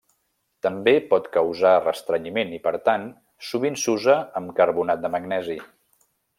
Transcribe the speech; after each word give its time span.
També 0.67 0.93
pot 1.11 1.27
causar 1.35 1.73
restrenyiment 1.83 2.55
i 2.57 2.61
per 2.65 2.73
tant 2.89 3.07
sovint 3.51 3.79
s'usa 3.85 4.19
amb 4.43 4.59
carbonat 4.63 5.05
de 5.07 5.17
magnesi. 5.19 5.61